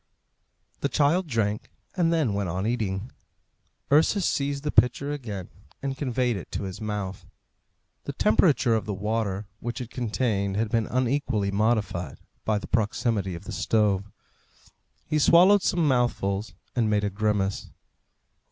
[0.79, 3.11] The child drank, and then went on eating.
[3.91, 5.49] Ursus seized the pitcher again,
[5.83, 7.27] and conveyed it to his mouth.
[8.05, 13.35] The temperature of the water which it contained had been unequally modified by the proximity
[13.35, 14.09] of the stove.
[15.05, 17.69] He swallowed some mouthfuls and made a grimace.